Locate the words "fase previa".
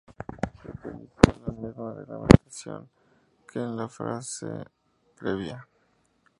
3.87-5.67